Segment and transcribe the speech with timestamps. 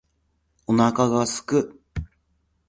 [0.65, 1.81] お腹が空く